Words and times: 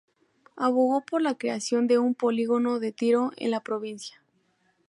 Abogó 0.55 1.01
por 1.05 1.21
la 1.21 1.35
creación 1.35 1.85
de 1.85 1.99
un 1.99 2.15
polígono 2.15 2.79
de 2.79 2.91
tiro 2.91 3.29
en 3.37 3.51
la 3.51 3.59
provincia. 3.61 4.23